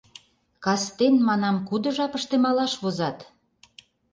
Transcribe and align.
Кастен, 0.63 1.15
манам, 1.27 1.57
кудо 1.67 1.89
жапыште 1.97 2.35
малаш 2.45 2.73
возат? 2.81 3.17